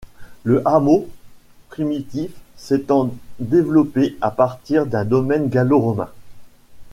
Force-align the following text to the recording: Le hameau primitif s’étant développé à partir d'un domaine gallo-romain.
Le 0.43 0.67
hameau 0.67 1.07
primitif 1.69 2.31
s’étant 2.55 3.11
développé 3.39 4.17
à 4.19 4.31
partir 4.31 4.87
d'un 4.87 5.05
domaine 5.05 5.47
gallo-romain. 5.47 6.09